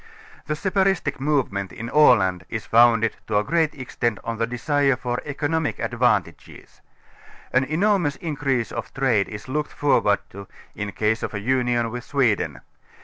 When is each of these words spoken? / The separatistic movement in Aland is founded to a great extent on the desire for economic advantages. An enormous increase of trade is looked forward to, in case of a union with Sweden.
/ 0.25 0.45
The 0.47 0.55
separatistic 0.55 1.19
movement 1.19 1.71
in 1.71 1.87
Aland 1.87 2.43
is 2.49 2.65
founded 2.65 3.17
to 3.27 3.37
a 3.37 3.43
great 3.43 3.75
extent 3.75 4.17
on 4.23 4.37
the 4.39 4.47
desire 4.47 4.95
for 4.95 5.21
economic 5.27 5.77
advantages. 5.77 6.81
An 7.53 7.65
enormous 7.65 8.15
increase 8.15 8.71
of 8.71 8.91
trade 8.95 9.29
is 9.29 9.47
looked 9.47 9.71
forward 9.71 10.17
to, 10.31 10.47
in 10.73 10.91
case 10.91 11.21
of 11.21 11.35
a 11.35 11.39
union 11.39 11.91
with 11.91 12.03
Sweden. 12.03 12.61